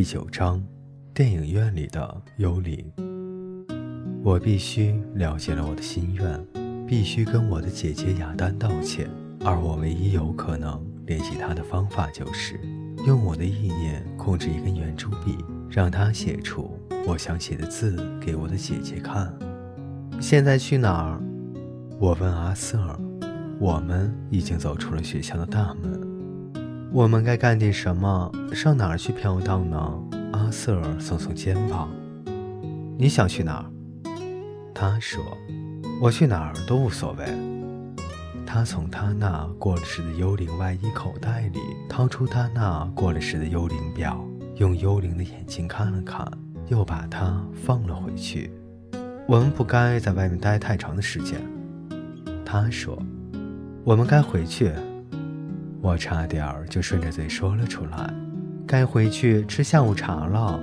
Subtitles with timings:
[0.00, 0.64] 第九章，
[1.12, 2.90] 电影院里的幽灵。
[4.24, 6.42] 我必须了解了我的心愿，
[6.88, 9.10] 必须跟我的姐姐雅丹道歉，
[9.44, 12.58] 而我唯一有可能联系她的方法就是
[13.06, 15.36] 用我的意念控制一根圆珠笔，
[15.68, 16.70] 让她写出
[17.06, 19.30] 我想写的字给我的姐姐看。
[20.18, 21.20] 现在去哪儿？
[21.98, 22.98] 我问阿瑟。
[23.58, 26.09] 我们已经走出了学校的大门。
[26.92, 28.32] 我们该干点什么？
[28.52, 30.02] 上哪儿去飘荡呢？
[30.32, 31.88] 阿瑟耸耸肩膀。
[32.98, 33.64] 你想去哪儿？
[34.74, 35.22] 他说
[36.02, 37.24] ：“我去哪儿都无所谓。”
[38.44, 44.20] 他从他那过了时的幽灵外衣口袋里掏出他那过了时的幽灵表，
[44.56, 46.26] 用幽灵的眼睛看了看，
[46.66, 48.50] 又把它放了回去。
[49.28, 51.40] 我们不该在外面待太长的时间，
[52.44, 53.00] 他说
[53.86, 54.72] ：“我们该回去。”
[55.82, 58.12] 我差点儿就顺着嘴说了出来，
[58.66, 60.60] 该回去吃下午茶了。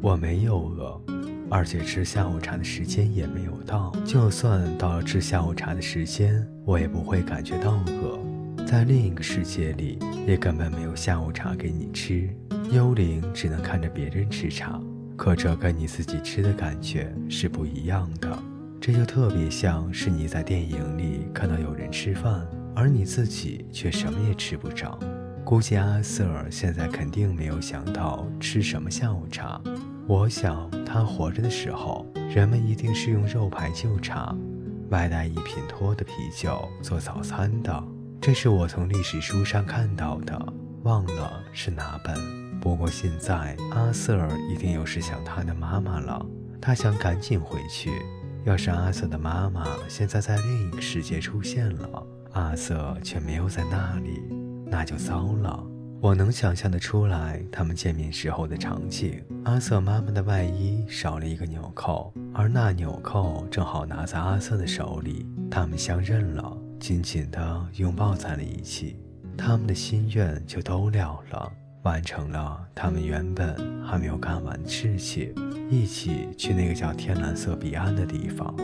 [0.00, 1.00] 我没有饿，
[1.48, 3.94] 而且吃下午茶的时间也没有到。
[4.04, 8.18] 就算到了吃下午茶的时间，我也不会感觉到饿。
[8.66, 12.28] 在另一个世界里，也根本没有下午茶给你吃。
[12.72, 14.80] 幽灵只能看着别人吃茶，
[15.16, 18.36] 可这跟你自己吃的感觉是不一样的。
[18.80, 22.44] 这就特别像是你在电影里看到有人吃饭。
[22.76, 24.98] 而你自己却什么也吃不着，
[25.42, 29.58] 估计阿瑟尔现在肯定没有想到吃什么下午茶。
[30.06, 34.36] 我想他活着的时候，人们一定是用肉排就茶，
[34.90, 37.82] 外带一品脱的啤酒做早餐的。
[38.20, 42.14] 这是我从历史书上看到的，忘了是哪本。
[42.60, 46.24] 不过现在阿瑟尔一定又是想他的妈妈了，
[46.60, 47.90] 他想赶紧回去。
[48.44, 52.06] 要是阿瑟的妈妈现在在另一个世界出现了。
[52.36, 54.22] 阿瑟却没有在那里，
[54.66, 55.64] 那就糟了。
[56.02, 59.24] 我能想象得出来他们见面时候的场景。
[59.44, 65.26] 阿瑟妈妈的外衣少了一个纽扣，而那纽扣正好拿在阿瑟的手里。
[65.50, 68.98] 他们相认了，紧紧地拥抱在了一起。
[69.34, 71.50] 他们的心愿就都了了，
[71.84, 75.32] 完成了他们原本还没有干完的事情，
[75.70, 78.54] 一起去那个叫天蓝色彼岸的地方。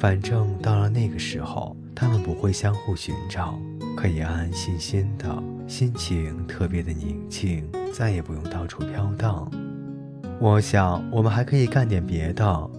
[0.00, 1.76] 反正到了那个时候。
[1.92, 3.60] 他们不会相互寻找，
[3.94, 7.62] 可以安安心心的，心情特别的宁静，
[7.92, 9.50] 再也不用到处飘荡。
[10.38, 12.70] 我想，我们还可以干点别的。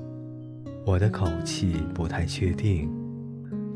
[0.88, 2.90] 我的口气不太确定。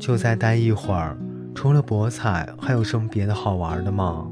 [0.00, 1.16] 就再待一会儿。
[1.54, 4.28] 除了博彩，还有什么别的好玩的吗？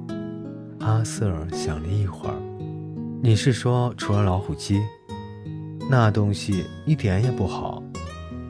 [0.80, 2.34] 阿瑟想了一会儿。
[3.22, 4.82] 你是说除了老虎机？
[5.88, 7.80] 那东西一点也不好。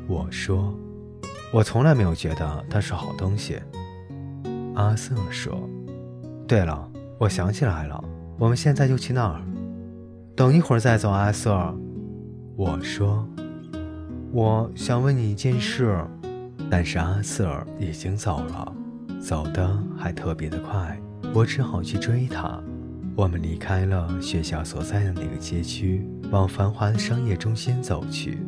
[0.07, 0.75] 我说。
[1.53, 3.61] 我从来没有觉得它是好东西。
[4.75, 5.57] 阿瑟说
[6.49, 8.05] ：“对了，我想起来了，
[8.41, 9.41] 我们现在就去那儿。
[10.35, 11.73] 等一会儿再走。”阿瑟，
[12.57, 13.25] 我说
[14.35, 16.05] ：“我想问你一件事。”
[16.69, 18.73] 但是阿瑟已经走了，
[19.21, 21.01] 走的还特别的快，
[21.33, 22.61] 我只好去追他。
[23.15, 28.41] 我们离开了学校所在的那个街区，往繁华的商业中心走去。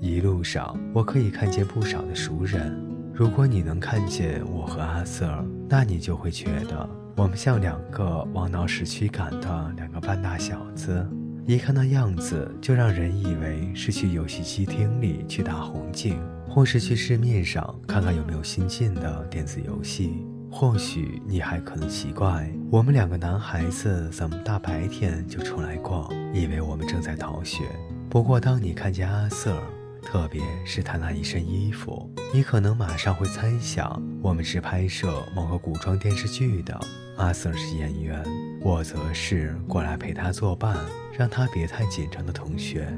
[0.00, 2.80] 一路上，我可以看见不少的熟人。
[3.12, 11.04] 如果你能看见我和阿瑟，那你就会觉得我们像两个往闹市区赶的两个半大小子。
[11.46, 20.24] 一看那样子，就让人以为是去游戏机厅里去打红警，或是去市面上看看有没有新进的电子游戏。
[20.50, 27.64] 或许你还可能奇怪，我们两个男孩子怎么大白天就出来逛，以为我们正在逃学。
[28.08, 29.60] 不过，当你看见阿瑟，
[30.02, 36.78] 特别是他那一身衣服，你可能马上会猜想，我们是拍摄某个古装电视剧的。
[37.16, 38.24] 阿瑟是演员，
[38.60, 40.78] 我则是过来陪他作伴，
[41.16, 42.88] 让他别太紧张的同学。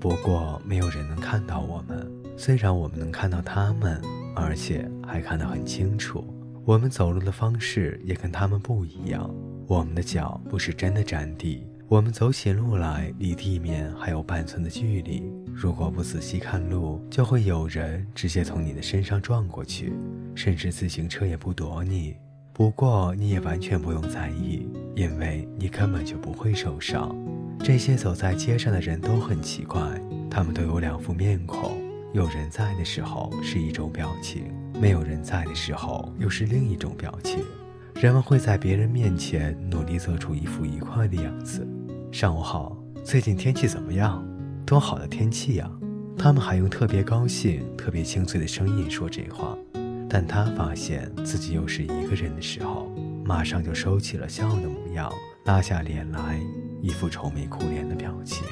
[0.00, 4.00] 不过，没有人能看到我们，虽然我们能看到他们，
[4.34, 6.24] 而且还看得很清楚。
[6.64, 9.28] 我们走路的方式也跟他们不一样，
[9.66, 11.66] 我们的脚不是真的沾地。
[11.88, 15.32] 我们走起路来，离地面还有半寸的距离。
[15.60, 19.92] 如果不仔细看路，就会有人直接从你的身上撞过去，
[20.32, 22.14] 甚至自行车也不躲你。
[22.52, 27.12] 不过你也完全不用在意，因为你根本就不会受伤。
[27.58, 29.80] 这些走在街上的人都很奇怪，
[30.30, 31.76] 他们都有两副面孔：
[32.12, 34.44] 有人在的时候是一种表情，
[34.80, 37.40] 没有人在的时候又是另一种表情。
[37.96, 41.66] 人们会在别人面前努力做出一副愉快的样子。
[42.12, 44.24] 上午好，最近天气怎么样？
[44.68, 45.66] 多好的天气呀！
[46.18, 49.56] 他们还用特别高兴、特别清脆的声音说这话。
[50.10, 52.92] 但他发现自己又是一个人的时候，
[53.24, 55.10] 马上就收起了笑的模样，
[55.46, 56.38] 拉下脸来，
[56.82, 58.46] 一副愁眉苦脸的表情。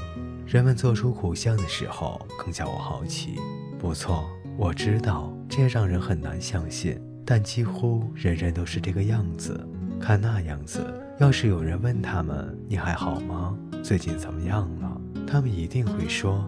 [0.46, 3.34] 人们做出苦相的时候，更叫我好奇。
[3.78, 4.24] 不错，
[4.56, 9.68] 我知道这让人很难相信，但几乎人人都是这个样子。
[10.00, 10.82] 看那样子，
[11.18, 13.54] 要是有人问他们你还好吗？
[13.82, 14.95] 最近怎么样了？
[15.26, 16.44] 他们一定会说：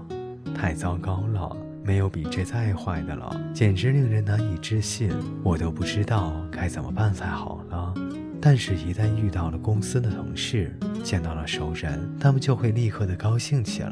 [0.54, 5.10] 太糟糕了，没有比这再坏的了，简直令人难以置信。
[5.42, 7.94] 我都不知道该怎么办才好了。
[8.40, 10.72] 但是，一旦遇到了公司的同事，
[11.02, 13.90] 见到了熟人，他们就会立刻的高兴起来，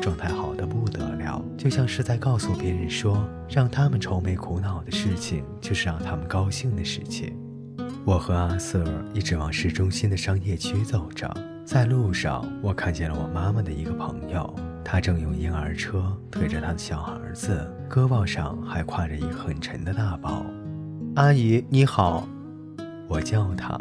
[0.00, 7.36] 状态好的不得了，就像是在告诉别人说，让他们愁眉苦恼的事情，就是让他们高兴的事情。
[8.04, 8.82] 我和阿瑟
[9.12, 11.30] 一直往市中心的商业区走着，
[11.64, 14.54] 在路上，我看见了我妈妈的一个朋友，
[14.84, 20.44] 他正用婴儿车推着他的小儿子，胳膊上还挎着一个很沉的大包。
[21.16, 22.26] 阿姨你好。
[23.08, 23.78] 我叫他，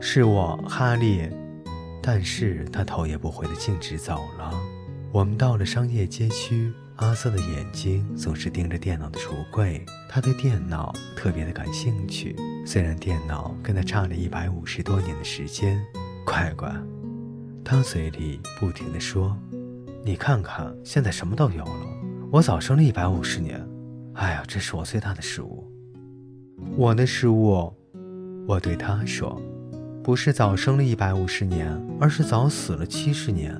[0.00, 1.28] 是我哈利，
[2.02, 4.52] 但是他头也不回的径直走了。
[5.12, 12.36] 我们到了商业街区，阿瑟的眼睛总是盯着电脑的橱柜，他对电脑特别的感兴趣。
[12.64, 15.84] 虽然电脑跟他差了一百五十多年的时间，
[16.24, 16.72] 乖乖，
[17.70, 19.36] 他嘴里不停的说
[20.02, 21.86] ：“你看看，现在什么都有了。
[22.32, 23.62] 我早生了一百五十年，
[24.14, 25.70] 哎呀，这是我最大的失误，
[26.78, 27.70] 我的失误。”
[28.48, 29.38] 我对他说
[30.02, 33.54] ：“不是早生了一百五十年，而是早死了七十年。”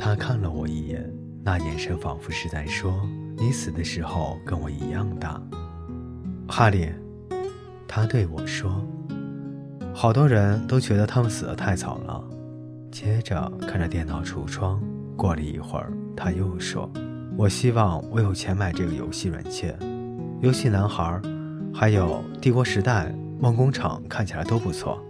[0.00, 1.12] 他看了我一眼，
[1.44, 3.06] 那眼神仿佛是在说
[3.36, 5.38] ：“你死的时候跟我一样大。”
[6.48, 6.88] 哈利，
[7.86, 8.82] 他对我说
[9.92, 12.24] ：“好多人都觉得他们死得太早了。”
[12.92, 14.78] 接着看着电脑橱窗，
[15.16, 16.88] 过了一会儿，他又说
[17.38, 19.74] ：“我希望我有钱买这个游戏软件，
[20.42, 21.20] 游戏男孩，
[21.72, 25.02] 还有帝国时代。”梦工厂看起来都不错，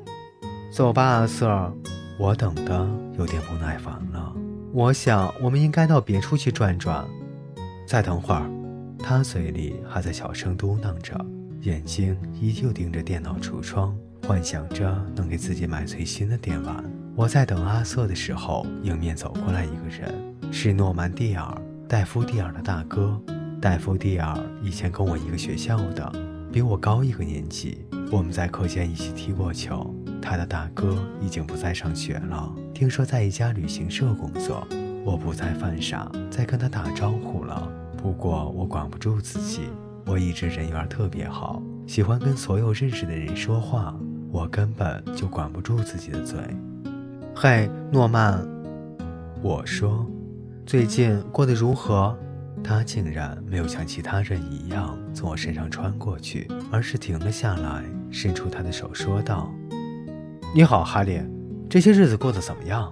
[0.73, 1.70] 走吧，阿瑟。
[2.19, 2.88] 我等的
[3.19, 4.34] 有点不耐烦了。
[4.73, 7.05] 我想我们应该到别处去转转。
[7.87, 8.50] 再等会儿，
[8.99, 11.14] 他嘴里还在小声嘟囔着，
[11.61, 13.94] 眼睛依旧盯着电脑橱窗，
[14.26, 16.82] 幻想着能给自己买最新的电玩。
[17.14, 20.14] 我在等阿瑟的时候，迎面走过来一个人，
[20.50, 21.55] 是诺曼蒂尔，
[21.87, 23.20] 戴夫蒂尔的大哥。
[23.61, 26.11] 戴夫蒂尔以前跟我一个学校的，
[26.50, 27.85] 比我高一个年级。
[28.11, 29.94] 我们在课间一起踢过球。
[30.23, 34.67] 他的大哥已经不再上学了，听说在一家旅行社工作。
[35.05, 37.70] 我不再犯傻，再跟他打招呼了。
[37.99, 39.69] 不过我管不住自己，
[40.06, 43.94] 我一直人缘特别好，喜欢跟所有认识的人说话。
[44.31, 46.38] 我根本就管不住自己的嘴。
[47.34, 48.46] 嘿，诺曼，
[49.43, 50.06] 我说，
[50.67, 52.17] 最近过得如何？
[52.62, 59.52] 他竟然没有像其他人一样从我身上穿过去，而是停了下来，伸出他的手说道
[60.55, 61.20] ：“你好，哈利，
[61.69, 62.88] 这些日子过得怎么样？”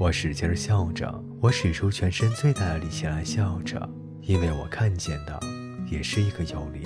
[0.00, 3.86] 我使劲笑着，我使出全身最大的力气来笑着，
[4.22, 5.38] 因为我看见的
[5.90, 6.82] 也是一个幽灵。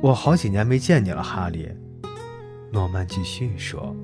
[0.00, 1.68] 我好几年没见你了，哈利。
[2.70, 3.96] 诺曼继续说：“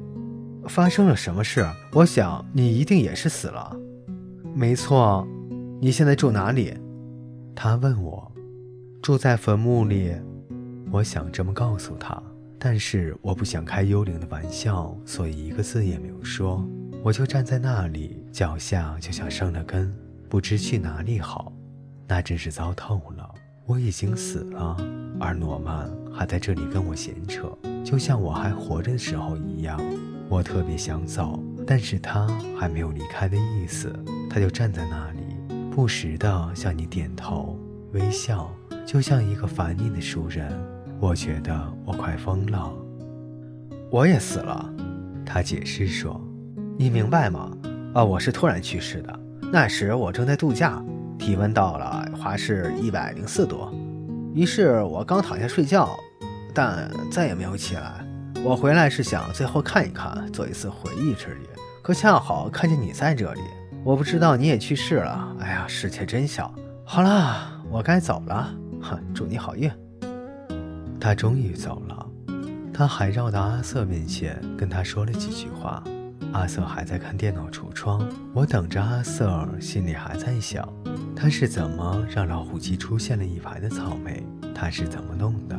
[0.68, 1.66] 发生了什么事？
[1.92, 3.74] 我想你一定也是死了。”
[4.54, 5.26] 没错，
[5.80, 6.74] 你现在住哪里？
[7.54, 8.30] 他问我，
[9.02, 10.12] 住在坟墓里，
[10.90, 12.22] 我想这么告诉他，
[12.58, 16.64] 但是我不想开幽灵的玩笑，所以一个字也没有说。
[17.04, 19.94] 我就站在那里，脚下就像生了根，
[20.28, 21.52] 不知去哪里好。
[22.08, 23.34] 那真是糟透了，
[23.66, 24.76] 我已经死了，
[25.20, 29.80] 而诺曼还在这里跟我闲扯，就像我还活着的时候一样。
[30.28, 32.26] 我特别想走，但是他
[32.58, 33.92] 还没有离开的意思，
[34.28, 35.20] 他就站在那里。
[35.70, 37.56] 不时地向你点头
[37.92, 38.50] 微笑，
[38.84, 40.52] 就像一个烦你的熟人。
[41.00, 42.72] 我觉得我快疯了。
[43.90, 44.68] 我也死了，
[45.24, 46.20] 他解释说
[46.76, 47.50] ：“你明白吗？
[47.94, 49.20] 啊，我是突然去世的。
[49.52, 50.84] 那时我正在度假，
[51.18, 53.72] 体温到了华氏一百零四度。
[54.34, 55.96] 于是我刚躺下睡觉，
[56.52, 58.04] 但再也没有起来。
[58.44, 61.46] 我回来是想最后看一看，做一次回忆之旅，
[61.82, 63.40] 可恰好看见你在这里。”
[63.84, 65.36] 我不知道你也去世了。
[65.38, 66.52] 哎呀，世界真小。
[66.84, 68.52] 好了，我该走了。
[68.82, 69.70] 哼，祝你好运。
[71.00, 72.06] 他终于走了。
[72.74, 75.82] 他还绕到阿瑟面前，跟他说了几句话。
[76.32, 78.06] 阿瑟还在看电脑橱窗。
[78.34, 80.68] 我等着阿瑟，心里还在想，
[81.14, 84.22] 他是怎么让老虎机出现了一排的草莓？
[84.54, 85.56] 他是怎么弄的？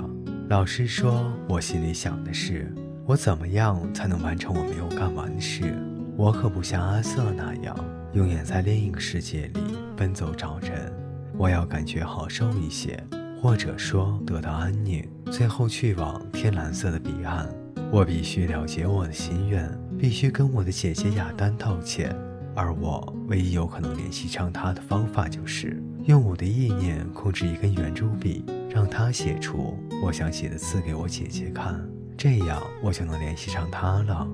[0.50, 2.74] 老师说，我心里想的是，
[3.06, 5.78] 我怎么样才能完成我没有干完的事？
[6.18, 7.78] 我可不像阿瑟那样。
[8.14, 9.60] 永远在另一个世界里
[9.96, 10.92] 奔走找人，
[11.38, 13.00] 我要感觉好受一些，
[13.40, 17.48] 或者说得到安宁，最后去往天蓝色的彼岸。
[17.92, 22.16] 我必须了结我的心愿，必须跟我的姐姐雅丹道歉。
[22.56, 31.84] 而我唯一有可能联系上他的方法，就是用我的意念控制一根圆珠笔，让他写出我想写的字给我姐姐看，
[32.18, 34.28] 这样我就能联系上他了。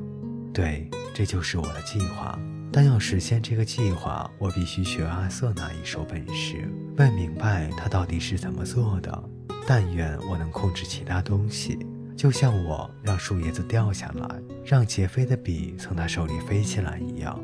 [0.54, 2.38] 对，这就是我的计划。
[2.72, 9.24] 但要实现这个计划，我必须学阿瑟那一手本事，问明白他到底是怎么做的。
[9.66, 11.80] 但愿我能控制其他东西，
[12.16, 14.28] 就像我让树叶子掉下来，
[14.66, 17.40] 让杰飞的笔从他手里飞起来一样。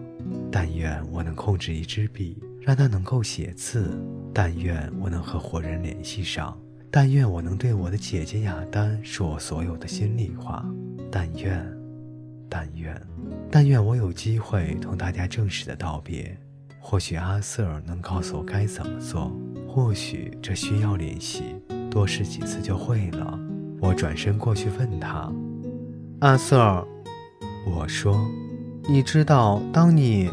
[0.52, 3.86] 但愿我能控制一支笔，让它能够写字；
[4.34, 6.56] 但愿我能和活人联系上；
[6.94, 10.62] 但愿我能对我的姐姐雅丹说我所有的心里话；
[11.10, 11.66] 但愿，
[12.50, 13.02] 但愿，
[13.50, 16.38] 但愿我有机会同大家正式的道别。
[16.82, 19.32] 或许阿瑟尔能告诉我该怎么做，
[19.68, 21.56] 或许这需要练习，
[21.90, 23.40] 多试几次就会了。
[23.80, 25.32] 我转身过去问他
[26.20, 26.86] ：“阿瑟尔，
[27.66, 28.20] 我说。”
[28.90, 30.30] 你知道，当你，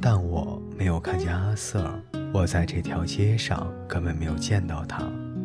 [0.00, 2.00] 但我没有看见阿瑟尔。
[2.32, 5.02] 我在这条街上根本没有见到他。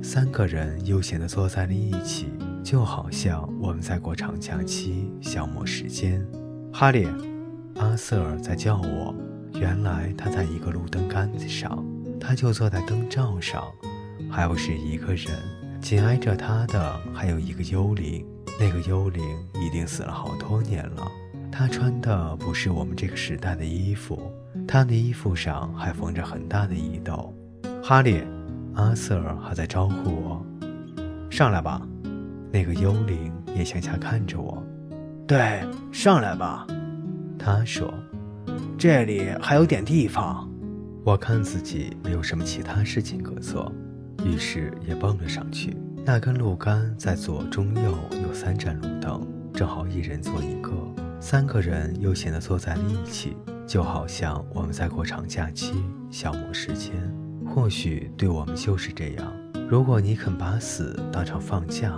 [0.10, 2.28] 三个人悠闲地坐在了一起，
[2.64, 6.26] 就好像我们在过长假期，消磨时间。
[6.72, 7.06] 哈利，
[7.76, 9.14] 阿瑟尔在叫我。
[9.56, 11.86] 原来他在一个路灯杆子上，
[12.22, 13.62] 他就坐在灯罩上，
[14.32, 15.38] 还不是一个人。
[15.82, 18.26] 紧挨着他的还有一个幽灵，
[18.58, 19.22] 那个幽灵
[19.56, 21.06] 一定死了好多年了。
[21.52, 24.32] 他穿的不是我们这个时代的衣服，
[24.66, 27.36] 他的衣服上还缝着很大的衣兜。
[27.84, 28.24] 哈利，
[28.78, 30.46] 阿瑟尔还在招呼我，
[31.32, 31.82] 上来吧。
[32.52, 34.64] 那个幽灵也向下看着我。
[35.28, 36.66] 对，上来吧。
[37.40, 37.92] 他说
[38.78, 40.48] ：“这里还有点地方。”
[41.04, 43.72] 我看自己没有什么其他事情可做，
[44.24, 45.76] 于是也蹦了上去。
[46.06, 50.72] 那根路杆在左、中、右有三盏路灯，正好一人坐一个。
[51.20, 55.74] 三个人悠闲地坐在了一起，就好像我们在过长假期，
[56.12, 56.94] 消磨时间。
[57.48, 59.34] 或许对我们就是这样。
[59.70, 61.92] 如果你肯把死当成放假，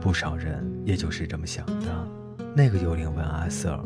[0.00, 1.86] 不少人也就是这么想的。
[2.54, 3.78] 那个幽灵问阿瑟：“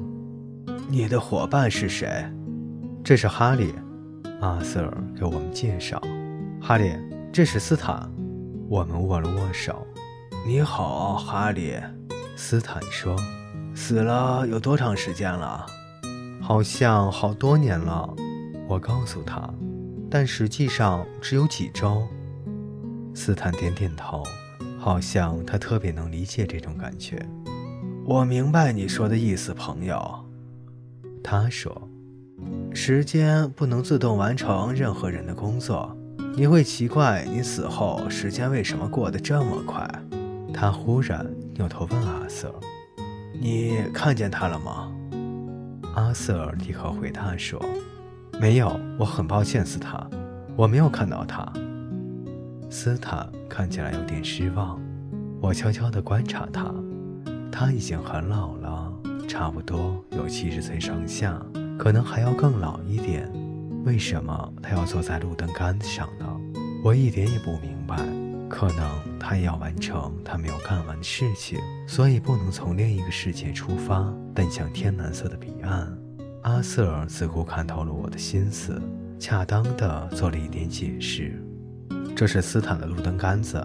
[0.89, 2.25] 你的伙伴是谁
[3.05, 3.75] ？”“这是哈利。”
[4.41, 6.01] 阿瑟给我们介绍。
[6.61, 6.93] “哈利，
[7.33, 8.11] 这是斯坦。”
[8.69, 9.87] 我们握了握手。
[10.47, 11.75] “你好，哈利。”
[12.37, 13.17] 斯坦说。
[13.73, 15.65] 死了有多长时间了？
[16.41, 18.15] 好像好多年了。
[18.69, 19.49] 我告诉他，
[20.11, 22.07] 但实际上只有几周。
[23.15, 24.23] 斯坦点点头，
[24.79, 27.25] 好像他特别能理解这种感觉。
[28.05, 30.25] 我明白你说的意思，朋友。
[31.23, 31.89] 他说
[32.75, 35.97] ：“时间不能自动完成任何人的工作。
[36.35, 39.89] 你会奇怪你死后时间为什么过得这么快。”
[40.53, 41.25] 他忽然
[41.55, 42.53] 扭头问阿瑟。
[43.39, 44.91] 你看见他了吗？
[45.95, 47.61] 阿瑟立刻回答说
[48.41, 50.09] ：“没有，我很抱歉，斯坦，
[50.57, 51.47] 我没有看到他。”
[52.71, 54.81] 斯坦看起来有点失望。
[55.43, 56.73] 我悄悄地观察他，
[57.53, 58.91] 他已经很老了，
[59.29, 61.39] 差不多有七十岁上下，
[61.79, 63.31] 可能还要更老一点。
[63.85, 66.27] 为什么他要坐在路灯杆子上呢？
[66.83, 67.97] 我一点也不明白。
[68.49, 76.00] 可能他也要完成他没有干完的事情，所以不能从另一个世界出发，奔向天蓝色的彼岸。
[76.43, 78.81] 阿瑟尔似乎看透了我的心思，
[79.19, 81.39] 恰当的做了一点解释。
[82.17, 83.63] 这是斯坦的路灯杆子，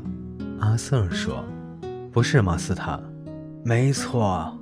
[0.59, 1.43] 阿瑟尔说
[2.11, 3.01] ：“不是吗，斯坦
[3.63, 4.53] ？”“没错。”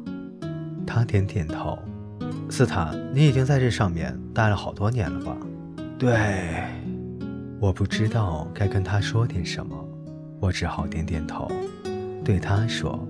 [0.85, 1.79] 他点点头。
[2.49, 5.35] “斯坦，你已经在这上面待了好多年了吧
[5.97, 6.63] ？”“对。”
[7.59, 9.75] 我不知道该跟他说点什么。
[10.39, 11.49] 我只好点点头，
[12.23, 13.07] 对他说：“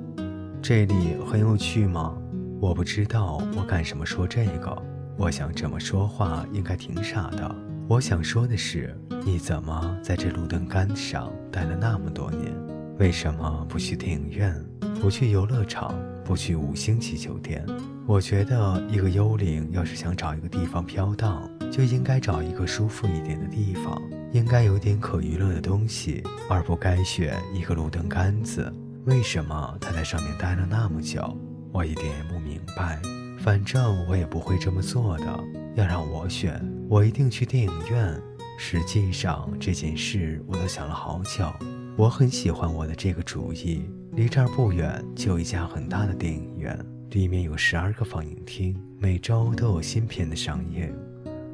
[0.62, 2.16] 这里很有趣吗？”
[2.62, 4.82] 我不知道我干什么说这个。
[5.18, 7.56] 我想这么说话应该挺傻的。
[7.88, 12.52] 我想说的是，你怎么在这路灯杆上待了那么多年？
[12.98, 14.54] 为什么不去电影院？
[15.02, 15.94] 不去游乐场？
[16.24, 17.66] 不去五星级酒店？
[18.08, 24.02] 我觉得一个幽灵要是想找一个地方飘荡，就应该找一个舒服一点的地方。
[24.32, 28.74] 应该有点可娱乐的东西，而不该选一个路灯杆子。
[29.06, 31.38] 为什么他在上面待了那么久？
[31.72, 33.00] 我一点也不明白。
[33.44, 35.44] 反正我也不会这么做的。
[35.76, 38.18] 要让我选，我一定去电影院。
[38.58, 41.52] 实际上这件事我都想了好久。
[41.98, 43.84] 我很喜欢我的这个主意。
[44.14, 50.90] 离这儿不远就有一家很大的电影院，里面有十二个放映厅，每周都有新片的上映。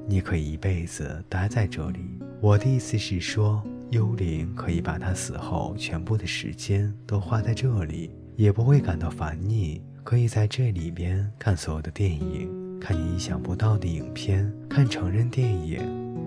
[0.05, 2.19] 你可以一辈子待在这里。
[2.39, 12.50] 我的意思是说，幽灵可以把他死后全部的时间都花在这里，也不会感到烦腻，可以在这里边看所有的电影，
[12.82, 15.80] 看你意想不到的影片，看成人电影，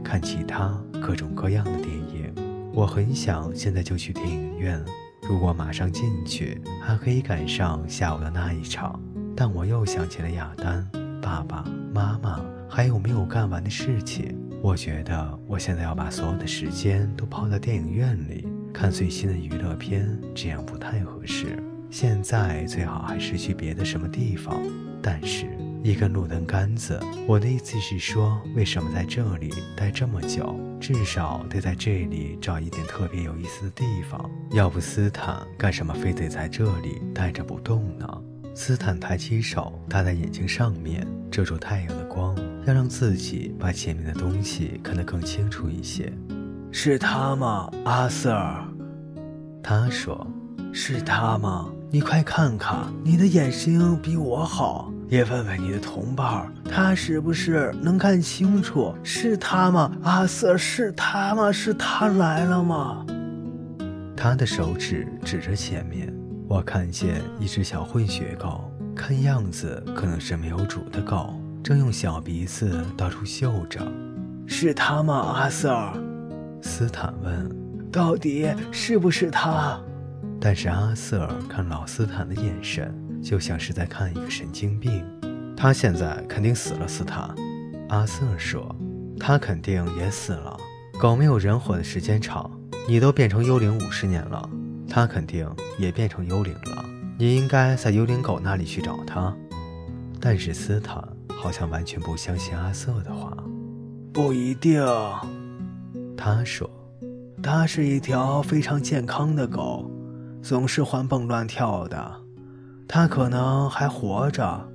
[0.04, 2.32] 看其他各种各样的电影。
[2.72, 4.80] 我很想现在就去电影院，
[5.28, 9.02] 如果马上进去，还可以赶上下午的那一场。
[9.34, 10.88] 但我又想起了亚丹、
[11.20, 14.38] 爸爸妈妈，还有没有干完的事情。
[14.62, 21.60] 我觉得我现在要把所有的时间都泡在电影院里看最新的娱乐片，这样不太合适。
[21.92, 24.58] 现在最好还是去别的什么地方。
[25.02, 25.46] 但是，
[25.84, 30.58] 一根路灯杆子，我的意思是说，为什么在这里待这么久？
[30.80, 34.30] 至少得在这里找一点特别有意思的地方。
[34.52, 38.08] 要不斯坦干什么非得在这里待着不动呢？
[38.54, 42.34] 斯坦抬起手搭在眼睛上面，遮住太阳的光。
[42.64, 46.10] 要让自己把前面的东西看得更清楚一些。
[46.70, 48.34] 是他吗，阿瑟？
[49.62, 50.26] 他说
[50.72, 51.70] ：“是他吗？
[51.94, 54.90] 你快看看，你的眼睛比我好。
[55.10, 58.94] 也问问你的同伴，他是不是能看清楚？
[59.02, 60.56] 是他吗，阿瑟？
[60.56, 61.52] 是他吗？
[61.52, 63.04] 是他来了吗？”
[64.16, 66.10] 他的手指指着前面，
[66.48, 71.34] 我看见一只小混血狗，看样子可能是没有主的狗。
[71.62, 73.86] 正用小鼻子到处嗅着，
[74.46, 75.92] 是他吗，阿瑟？
[76.62, 77.60] 斯坦问。
[77.92, 79.78] 到底是不是他？
[80.44, 85.06] 但是阿瑟看老斯坦的眼神，就像是在看一个神经病。
[85.56, 87.32] 他现在肯定死了，斯坦。
[87.90, 88.74] 阿瑟说。
[89.20, 90.56] 他肯定也死了。
[90.98, 92.50] 狗没有人活的时间长。
[92.88, 94.50] 你都变成幽灵五十年了，
[94.88, 96.84] 他肯定也变成幽灵了。
[97.16, 99.32] 你应该在幽灵狗那里去找他。
[100.20, 101.00] 但是斯坦。
[101.28, 103.36] 好像完全不相信阿瑟的话，
[104.12, 104.80] 不一定。
[106.16, 106.70] 他说
[107.42, 109.90] ：“它是一条非常健康的狗，
[110.42, 112.12] 总是欢蹦乱跳的。
[112.88, 114.68] 它可能还活着。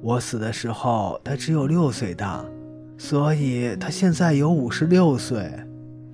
[0.00, 2.44] 我死的时候，它只有六岁大，
[2.96, 5.52] 所以它现在有五十六岁。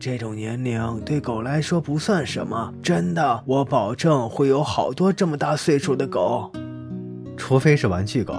[0.01, 3.43] 这种年龄对狗来说不算什么，真的。
[3.47, 6.51] 我保证会有好多这么大岁数的狗，
[7.37, 8.35] 除非是玩具狗。”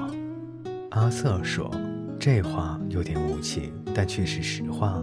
[0.91, 1.69] 阿瑟说
[2.19, 5.01] ：“这话有点无情，但却是实话。”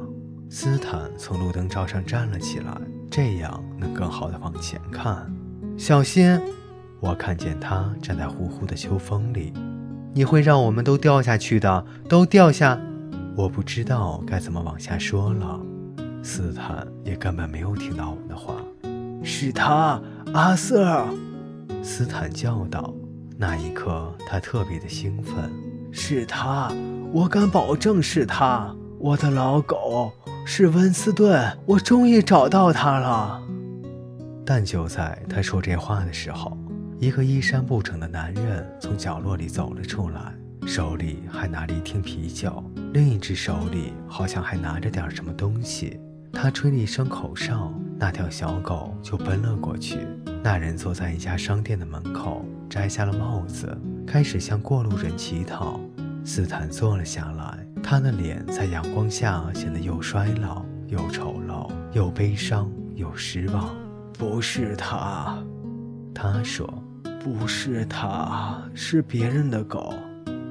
[0.48, 5.30] 斯坦从路灯罩上站了起来，这样能更好的往前看。
[5.78, 6.40] 小心！
[7.00, 9.52] 我看见他站在呼呼的秋风里，
[10.14, 12.80] 你会让我们都掉下去的，都掉下！
[13.36, 15.60] 我不知道该怎么往下说了。
[16.22, 18.54] 斯坦也根本没有听到我们的话。
[19.22, 20.00] 是他，
[20.32, 21.04] 阿瑟！
[21.82, 22.94] 斯坦叫道。
[23.36, 25.52] 那一刻，他特别的兴奋。
[25.92, 26.72] 是他，
[27.12, 28.74] 我敢保证是他。
[28.98, 30.10] 我的老狗
[30.46, 33.42] 是温斯顿，我终于找到他了。
[34.46, 36.56] 但就在他说这话的时候，
[37.00, 40.32] 一个衣衫不整的男人从角落里走了出来，
[40.66, 45.98] 手里还拿着一听啤酒，另一只手里好像还拿着点什么东西。
[46.32, 50.06] 他吹了一声口哨，那条小狗就奔了过去。
[50.44, 55.80] 那人坐在一家商店的门口，摘下了帽子，开始向过路人乞讨。
[56.24, 63.85] 斯坦坐了下来，他的脸在阳光下显得又衰老又丑陋，又悲伤又失望。
[64.18, 65.36] 不是他，
[66.14, 66.66] 他说，
[67.22, 69.94] 不是他，是别人的狗。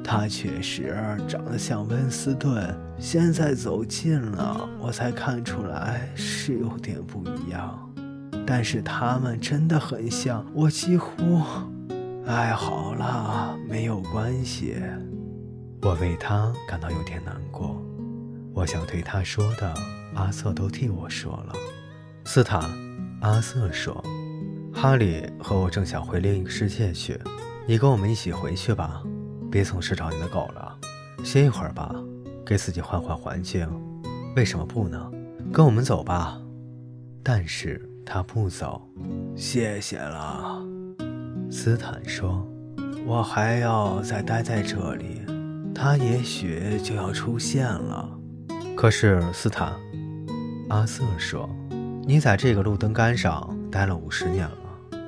[0.04, 0.96] 他确实
[1.28, 7.80] 长得像温斯顿，现在走近了，我才看出来是有点不一样。
[8.46, 11.42] 但是他们真的很像，我几乎……
[12.28, 14.76] 哎，好了，没有关系。
[15.82, 17.84] 我为他感到有点难过。
[18.54, 19.74] 我想对他说的，
[20.14, 21.54] 阿瑟都替我说了。
[22.26, 22.62] 斯坦，
[23.22, 24.04] 阿瑟说
[24.74, 27.20] ：“哈利和我正想回另一个世界去，
[27.68, 29.02] 你跟我们一起回去吧，
[29.52, 30.78] 别总是找你的狗了，
[31.24, 31.94] 歇一会儿吧，
[32.46, 33.68] 给自己换换环境。
[34.36, 35.12] 为什么不呢？
[35.52, 36.40] 跟我们走吧。”
[37.24, 37.90] 但是。
[38.08, 38.88] 他不走，
[39.36, 40.64] 谢谢了，
[41.50, 42.48] 斯坦说
[43.04, 45.24] ：“我还要再待在这里，
[45.74, 48.08] 他也许就要出现了。”
[48.78, 49.74] 可是斯坦，
[50.70, 51.50] 阿瑟说
[52.08, 54.58] ：“你在这个路灯杆上待了五十年了，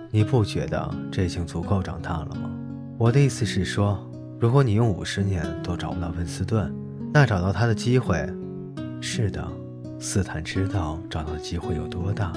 [0.10, 2.50] 你不觉得这已经足够长大了吗？”
[2.98, 4.04] 我的意思是说，
[4.40, 6.74] 如果你用五十年都找不到温斯顿，
[7.14, 8.28] 那找到他的机会……
[9.00, 9.48] 是的，
[10.00, 12.34] 斯坦知道找到机会有多大。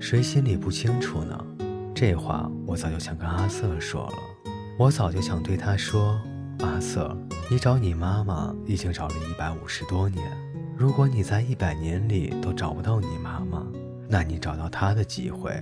[0.00, 1.44] 谁心里不清楚呢？
[1.94, 4.14] 这话我早就想跟阿瑟说了。
[4.78, 6.18] 我早就想对他说
[6.64, 7.14] ：“阿瑟，
[7.50, 10.24] 你找你妈妈已经找了一百五十多年。
[10.78, 13.66] 如果你在一百年里都找不到你妈妈，
[14.08, 15.52] 那你找到他的机会……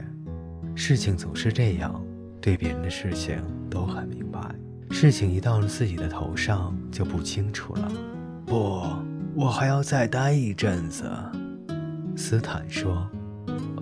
[0.75, 1.99] 事情总是这样，
[2.39, 4.55] 对别人的事情都很明白，
[4.91, 7.91] 事情一到了自己的头上就不清楚了。
[8.45, 8.83] 不，
[9.35, 11.11] 我还要再待一阵子。
[12.15, 13.09] 斯坦说：“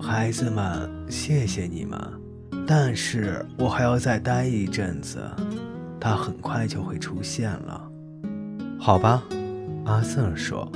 [0.01, 1.99] 孩子们，谢谢你们，
[2.65, 5.19] 但是我还要再待一阵子。
[5.99, 7.91] 他很快就会出现了。”
[8.79, 9.21] 好吧，
[9.85, 10.71] 阿瑟说：“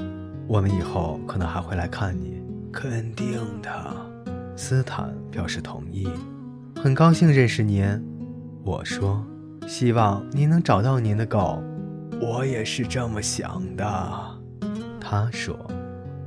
[0.47, 2.38] 我们以后可能还会来看你。”
[2.71, 3.71] 肯定的，
[4.55, 6.07] 斯坦表示同意。
[6.75, 7.83] 很高兴认识您，
[8.63, 9.25] 我说
[9.67, 11.61] ：“希望您能找到您的狗。”
[12.21, 13.85] 我也是这么想的，
[14.99, 15.57] 他说：“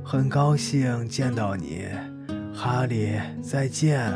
[0.03, 1.87] 很高兴见到你，
[2.53, 4.11] 哈利，再见，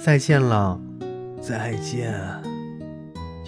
[0.00, 0.80] 再见了，
[1.40, 2.14] 再见。”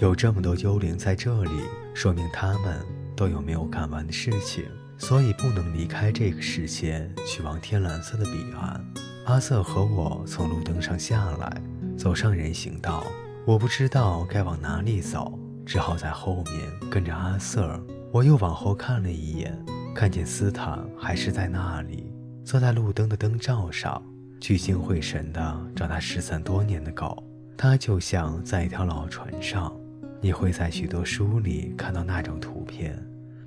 [0.01, 1.51] 有这么多幽灵在这里，
[1.94, 2.81] 说明他们
[3.14, 4.64] 都有没有干完的事情，
[5.01, 8.85] 所以不能离开这个世界去往天蓝色的彼岸。
[9.25, 11.61] 阿瑟和我从路灯上下来，
[11.97, 13.05] 走上人行道，
[13.47, 15.37] 我不知道该往哪里走。
[15.65, 17.81] 只好在后面跟着阿瑟。
[18.13, 19.57] 我又往后看了一眼，
[19.95, 22.13] 看见斯坦还是在那里，
[22.45, 24.03] 坐在路灯的灯罩上，
[24.41, 27.23] 聚精会神地找他失散多年的狗。
[27.57, 29.73] 他就像在一条老船上，
[30.21, 33.01] 你会在许多书里看到那种图片：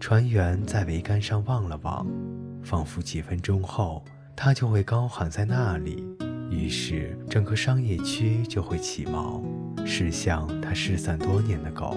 [0.05, 2.05] 船员在桅杆上望了望，
[2.61, 4.03] 仿佛几分钟后，
[4.35, 6.05] 他就会高喊在那里，
[6.49, 9.41] 于是整个商业区就会起锚，
[9.85, 11.95] 驶向他失散多年的狗。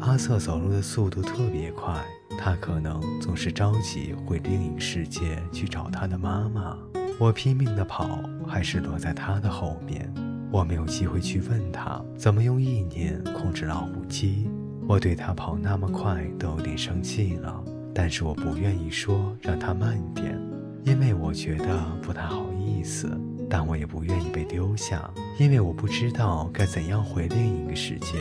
[0.00, 1.98] 阿瑟走路的速度特别快，
[2.38, 6.76] 他可能总是着急回另一世界去找他的妈妈。
[7.18, 10.12] 我拼命地跑，还是落在他的后面。
[10.52, 14.46] 我没有机会去问他怎么用意念控制老虎机。
[14.88, 20.40] 我对他跑那么快都有点生气了，但是我不愿意说让他慢点，
[20.84, 23.10] 因为我觉得不太好意思。
[23.48, 28.18] 但我也不愿意被丢下，因为我不知道该怎样回另一个世界。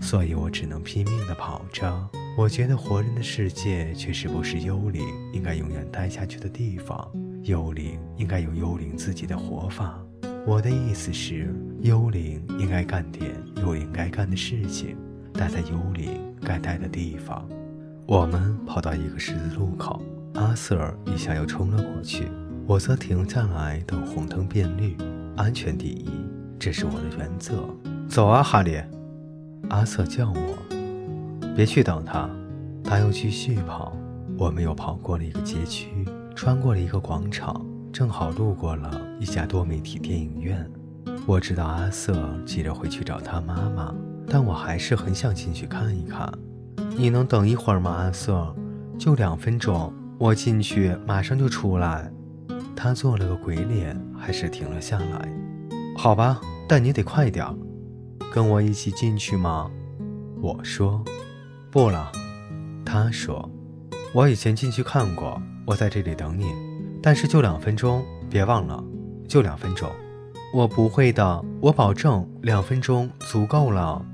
[0.00, 2.08] 所以我只能拼命地跑着。
[2.36, 7.06] 我觉得活人的世界确实不是幽灵应该永远待下去的地方。
[7.42, 10.02] 幽灵应该有幽灵自己的活法。
[10.46, 14.96] 我的意思是，幽灵应该干点幽灵该干的事情，
[15.34, 17.46] 待在幽灵该待的地方。
[18.06, 20.02] 我们跑到一个十字路口，
[20.34, 22.28] 阿瑟一下又冲了过去，
[22.66, 24.96] 我则停下来等红灯变绿。
[25.36, 26.10] 安全第一，
[26.58, 27.64] 这是我的原则。
[28.08, 28.78] 走啊，哈利。
[29.70, 32.28] 阿瑟叫我别去等他，
[32.84, 33.96] 他又继续跑。
[34.36, 40.68] 我们又跑过了一个街区，穿过了一个广场，正好路过了一家多媒体电影院。
[41.26, 43.94] 我知道阿瑟急着回去找他妈妈，
[44.28, 46.32] 但我还是很想进去看一看。
[46.96, 48.54] 你能等一会儿吗，阿瑟？
[48.98, 52.10] 就两分钟，我进去马上就出来。
[52.76, 55.28] 他做了个鬼脸，还是停了下来。
[55.96, 57.46] 好吧，但你得快点。
[58.32, 59.70] 跟我一起进去吗？
[60.40, 61.04] 我说，
[61.70, 62.10] 不了。
[62.84, 63.50] 他说，
[64.14, 66.52] 我以前进去看过，我在这里等你，
[67.02, 68.82] 但是就两分钟，别忘了，
[69.28, 69.90] 就两分钟。
[70.54, 74.04] 我不会的，我保证，两分钟足够了。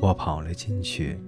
[0.00, 1.18] 我跑了进去，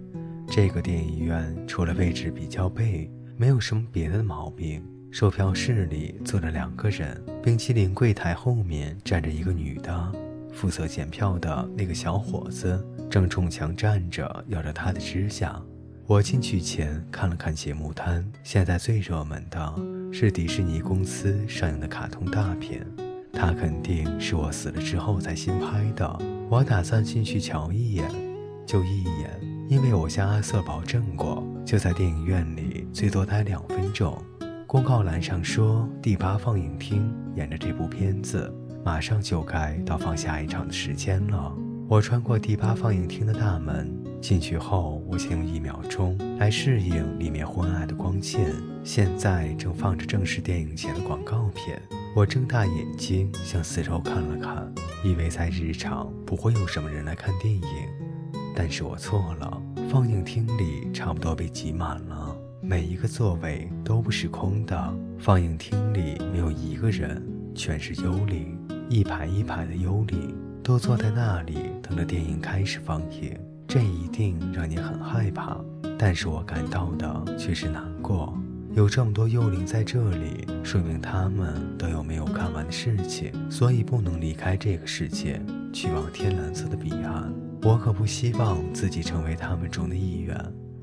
[0.49, 4.83] 这个电影院除了位置比较背，没有什么别的毛病。
[5.11, 10.13] 售票室里坐着两个人，冰淇淋柜台后面站着一个女的。
[10.53, 15.61] 负责检票的那个小伙子正冲墙站着，咬着他的指甲。
[16.07, 19.75] 我进去前看了看节目单，现在最热门的
[20.13, 22.87] 是迪士尼公司上映的卡通大片，
[23.33, 26.19] 它肯定是我死了之后才新拍的。
[26.51, 28.11] 我打算进去瞧一眼，
[28.69, 29.31] 就一眼，
[29.67, 34.23] 因为我向阿瑟保证过，就在电影院里最多待两分钟。
[34.67, 38.55] 公告栏上说，第八放映厅演着这部片子。
[38.85, 41.57] 马上就该到放下一场的时间了。
[41.89, 48.55] 我穿过第八放映厅的大门进去后，我先用一秒钟来适应里面昏暗的光线。
[48.85, 51.81] 现在正放着正式电影前的广告片。
[52.15, 54.71] 我睁大眼睛向四周看了看，
[55.03, 57.63] 以为在日常不会有什么人来看电影，
[58.59, 59.63] 但是我错了。
[59.89, 64.95] 放映厅里差不多被挤满了，每一个座位都不是空的。
[65.17, 67.23] 放映厅里没有一个人，
[67.55, 68.59] 全是幽灵。
[68.89, 73.39] 一排一排的幽灵都坐在那里，等着电影开始放映。
[73.69, 75.57] 这一定让你很害怕，
[75.97, 78.37] 但是我感到的却是难过。
[78.75, 85.41] 有这么多幽灵在这里，说明他们都有没有看完的事情，所以不能离开这个世界，
[85.73, 87.33] 去往天蓝色的彼岸。
[87.69, 90.35] 我可不希望自己成为他们中的一员。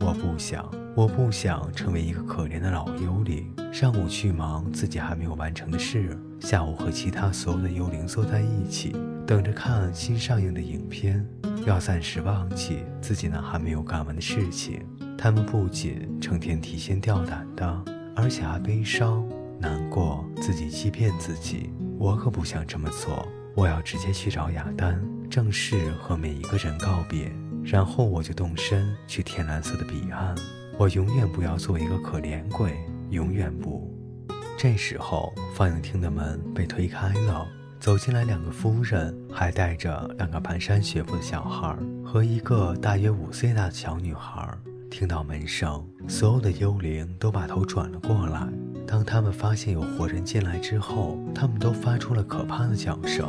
[0.02, 3.52] 我不想，我不想成为一个可怜的老幽灵。
[3.74, 8.95] 上午去忙自己还没有完成的事，下午和其他所有的幽灵坐在一起，
[9.26, 11.28] 等着看新上映的影片，
[11.65, 14.86] 要暂时忘记自己那还没有干完的事情。
[15.17, 17.84] 他们不仅成天提心吊胆的，
[18.15, 19.28] 而且还悲伤
[19.60, 21.71] 难过，自己欺骗自己。
[21.98, 27.31] 我可不想这么做，我要直接去找亚丹，正式和每一个人告别，
[27.63, 30.35] 然后我就动身去天蓝色的彼岸。
[30.77, 32.77] 我永远不要做一个可怜鬼，
[33.09, 33.91] 永远不。
[34.57, 37.47] 这时候，放映厅的门被推开了。
[37.79, 44.49] 走进来两个夫人，还带着两个蹒跚学步的小孩和一个大约五岁大的小女孩。
[44.89, 48.47] 听到门声，所有的幽灵都把头转了过来。
[48.88, 53.27] 当他们发现有活人进来之后，他们都发出了可怕的叫声。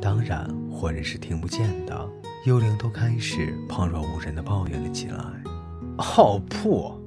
[0.00, 2.10] 当然，活人是听不见的。
[2.44, 5.24] 幽灵都开始旁若无人地抱怨了起来
[5.96, 7.00] ：“好破！”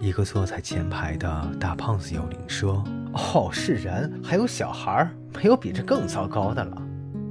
[0.00, 6.82] 一个坐在前排的大胖子幽灵说：“哦，是人，还有小孩儿。”没有比这更糟糕的了。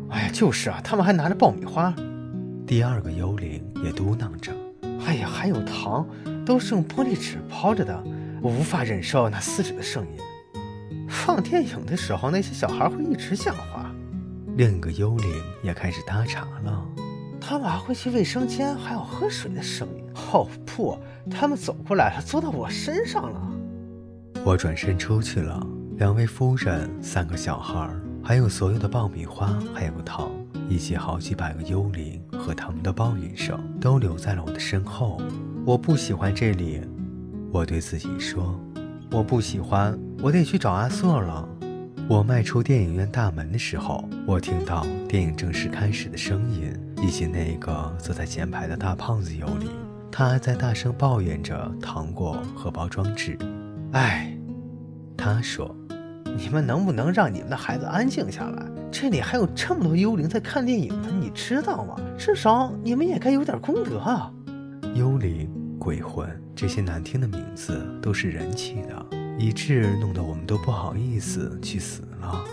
[0.09, 1.93] 哎呀，就是啊，他们还拿着爆米花。
[2.65, 4.51] 第二个幽灵也嘟囔着
[5.05, 6.07] ：“哎呀，还有糖，
[6.45, 8.03] 都是用玻璃纸包着的，
[8.41, 10.17] 我无法忍受那撕纸的声音。
[11.07, 13.72] 放电影的时候，那些小孩会一直讲话。”
[14.55, 16.85] 另一个幽灵也开始搭茬了
[17.41, 20.03] ：“他们还会去卫生间，还有喝水的声音。
[20.13, 20.99] 好破！
[21.31, 23.51] 他们走过来了，坐到我身上了。”
[24.45, 25.65] 我转身出去了。
[25.97, 27.89] 两位夫人、三个小孩，
[28.23, 30.31] 还有所有的爆米花，还有糖，
[30.67, 35.19] 以及好几百个幽灵和他们的抱怨声，都留在了我的身后。
[35.65, 36.81] 我不喜欢这里，
[37.51, 38.59] 我对自己说
[39.09, 41.47] ：“我不喜欢，我得去找阿瑟了。”
[42.09, 49.69] 我迈出电影院大门的时候，我听到电影正式开始的声音，以及那个坐在前排的大胖子幽灵，
[50.11, 53.37] 他还在大声抱怨着糖果和包装纸。
[53.93, 54.37] 哎，
[55.17, 55.75] 他说。
[56.35, 58.65] 你们能不能让你们的孩子安静下来？
[58.91, 61.95] 这里还有这么多幽灵在看电影呢，你知道吗？
[62.17, 64.33] 至少你们也该有点功德啊！
[64.95, 69.05] 幽灵、鬼魂这些难听的名字都是人起的，
[69.37, 72.43] 以致弄得我们都不好意思去死了。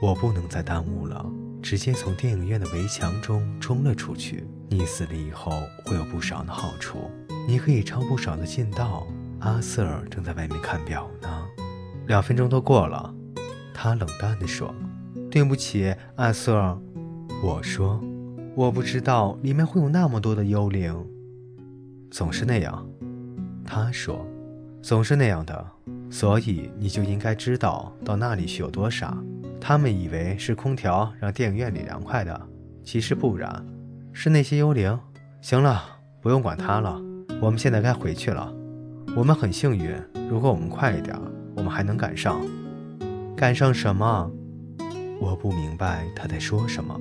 [0.00, 1.24] 我不能再耽误了，
[1.60, 4.46] 直接从电影院的围墙中冲了出去。
[4.68, 5.50] 你死了以后
[5.84, 7.10] 会有不少的好处，
[7.46, 9.06] 你可以抄不少的近道。
[9.40, 11.46] 阿瑟尔正在外面看表呢。
[12.06, 13.14] 两分钟都过了，
[13.72, 14.74] 他冷淡地说
[15.30, 16.76] ：“对不起，阿瑟。”
[17.42, 18.00] 我说
[18.56, 20.92] ：“我不知道里面会有那么多的幽灵。”
[22.10, 22.84] 总是那样，
[23.64, 24.26] 他说
[24.82, 25.66] ：“总是那样的，
[26.10, 29.16] 所以你就应该知道到那里去有多傻。
[29.60, 32.40] 他们以为是空调让电影院里凉快的，
[32.84, 33.64] 其实不然，
[34.12, 34.98] 是那些幽灵。
[35.40, 35.82] 行了，
[36.20, 37.00] 不用管他了，
[37.40, 38.52] 我们现在该回去了。
[39.16, 39.94] 我们很幸运，
[40.30, 41.16] 如果我们快一点。”
[41.58, 42.40] 我们还能赶上，
[43.36, 44.30] 赶上什么？
[45.20, 46.96] 我不明白他在说什么。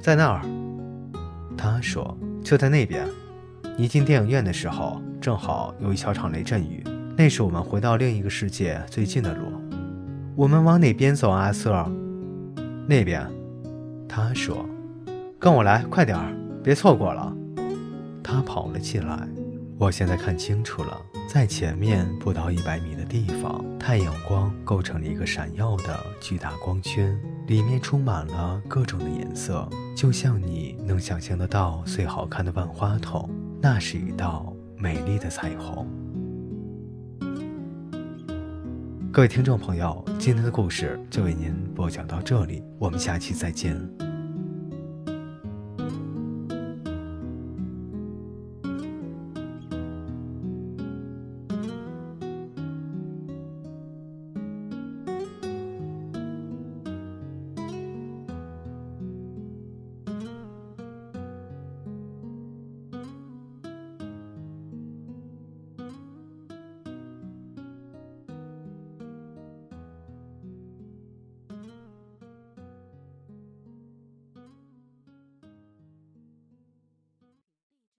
[0.00, 0.40] 在那儿，
[1.54, 3.06] 他说就在那边。
[3.76, 6.82] 你进电影院的时候，正好有一小场雷阵雨，
[7.16, 9.52] 那是我们回到另一个世界最近的路。
[10.36, 11.86] 我们往哪边走，阿瑟？
[12.86, 13.26] 那边。
[14.08, 14.66] 他说
[15.38, 17.36] ：“跟我来，快点儿，别错过了。”
[18.24, 19.28] 他跑了起来。
[19.78, 21.00] 我现在看清楚了。
[21.28, 33.30] 在前面不到一百米的地方，太阳光构成了一个闪耀的巨大光圈，里面充满了各种的颜色，就像你能想象得到最好看的万花筒。
[33.60, 35.86] 那是一道美丽的彩虹。
[39.12, 43.76] 各位听众朋友，今天的故事就为您播讲到这里，我们下期再见。